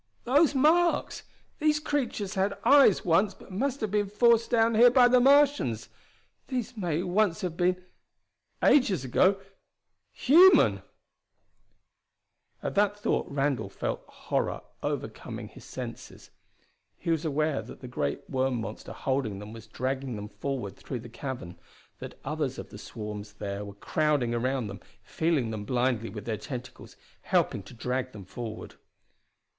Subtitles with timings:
[0.23, 1.21] "Those marks!
[1.59, 5.89] These creatures had eyes once but must have been forced down here by the Martians.
[6.47, 7.79] These may once have been
[8.63, 9.39] ages ago
[10.11, 10.81] human!"
[12.63, 16.31] At that thought Randall felt horror overcoming his senses.
[16.97, 21.01] He was aware that the great worm monster holding them was dragging them forward through
[21.01, 21.59] the cavern,
[21.99, 26.37] that others of the swarms there were crowding around them, feeling them blindly with their
[26.37, 28.73] tentacles, helping to drag them forward.